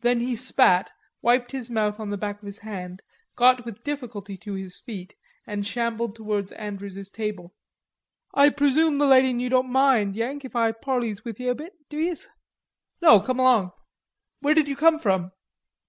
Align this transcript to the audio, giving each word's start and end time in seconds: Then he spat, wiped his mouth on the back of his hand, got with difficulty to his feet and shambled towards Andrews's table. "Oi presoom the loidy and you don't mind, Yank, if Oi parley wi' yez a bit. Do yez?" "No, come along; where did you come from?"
Then 0.00 0.18
he 0.18 0.34
spat, 0.34 0.90
wiped 1.22 1.52
his 1.52 1.70
mouth 1.70 2.00
on 2.00 2.10
the 2.10 2.16
back 2.18 2.40
of 2.42 2.46
his 2.46 2.58
hand, 2.58 3.00
got 3.36 3.64
with 3.64 3.84
difficulty 3.84 4.36
to 4.38 4.54
his 4.54 4.80
feet 4.80 5.14
and 5.46 5.64
shambled 5.64 6.16
towards 6.16 6.50
Andrews's 6.50 7.10
table. 7.10 7.54
"Oi 8.36 8.50
presoom 8.50 8.98
the 8.98 9.06
loidy 9.06 9.30
and 9.30 9.40
you 9.40 9.48
don't 9.48 9.70
mind, 9.70 10.16
Yank, 10.16 10.44
if 10.44 10.56
Oi 10.56 10.72
parley 10.72 11.14
wi' 11.24 11.32
yez 11.38 11.52
a 11.52 11.54
bit. 11.54 11.74
Do 11.88 11.96
yez?" 12.00 12.26
"No, 13.00 13.20
come 13.20 13.38
along; 13.38 13.70
where 14.40 14.52
did 14.52 14.66
you 14.66 14.74
come 14.74 14.98
from?" 14.98 15.30